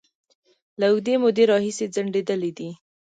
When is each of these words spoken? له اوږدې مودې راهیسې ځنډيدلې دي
له 0.79 0.85
اوږدې 0.91 1.15
مودې 1.21 1.43
راهیسې 1.51 1.85
ځنډيدلې 1.95 2.51
دي 2.57 2.69